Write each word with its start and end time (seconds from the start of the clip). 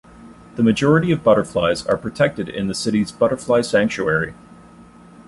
The 0.55 0.63
majority 0.63 1.11
of 1.11 1.23
butterflies 1.23 1.85
are 1.85 1.95
protected 1.95 2.49
in 2.49 2.65
the 2.67 2.73
city's 2.73 3.11
Butterfly 3.11 3.61
Sanctuary. 3.61 4.33